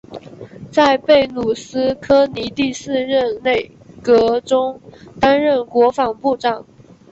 [0.71, 3.69] 在贝鲁斯柯尼第四任内
[4.01, 4.81] 阁中
[5.19, 6.65] 担任国防部长。